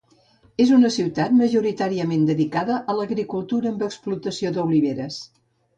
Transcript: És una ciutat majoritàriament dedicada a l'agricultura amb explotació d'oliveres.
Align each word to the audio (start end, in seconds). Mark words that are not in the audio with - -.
És 0.63 0.69
una 0.77 0.89
ciutat 0.95 1.35
majoritàriament 1.41 2.25
dedicada 2.31 2.81
a 2.95 2.99
l'agricultura 3.01 3.73
amb 3.75 3.89
explotació 3.91 4.55
d'oliveres. 4.59 5.25